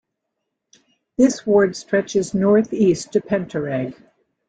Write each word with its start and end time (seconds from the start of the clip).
This 1.15 1.45
ward 1.45 1.75
stretches 1.75 2.33
north 2.33 2.73
east 2.73 3.13
to 3.13 3.21
Pencarreg. 3.21 3.93